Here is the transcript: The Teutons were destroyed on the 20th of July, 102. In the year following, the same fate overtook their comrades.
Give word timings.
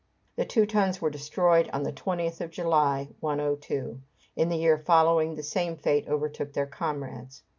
The 0.35 0.45
Teutons 0.45 0.99
were 0.99 1.11
destroyed 1.11 1.69
on 1.73 1.83
the 1.83 1.93
20th 1.93 2.41
of 2.41 2.49
July, 2.49 3.09
102. 3.19 4.01
In 4.35 4.49
the 4.49 4.57
year 4.57 4.79
following, 4.79 5.35
the 5.35 5.43
same 5.43 5.77
fate 5.77 6.07
overtook 6.07 6.53
their 6.53 6.65
comrades. 6.65 7.43